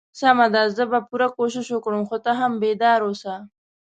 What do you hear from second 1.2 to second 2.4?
کوشش وکړم خو ته